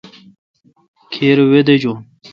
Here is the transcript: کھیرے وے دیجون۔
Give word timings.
کھیرے 1.11 1.43
وے 1.51 1.59
دیجون۔ 1.67 1.97